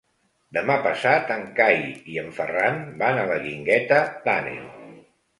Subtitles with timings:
[0.57, 1.75] Demà passat en Cai
[2.13, 4.65] i en Ferran van a la Guingueta d'Àneu.